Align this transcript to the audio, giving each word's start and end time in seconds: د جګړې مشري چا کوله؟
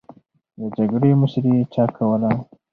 د 0.59 0.61
جګړې 0.77 1.11
مشري 1.21 1.55
چا 1.73 1.83
کوله؟ 1.95 2.31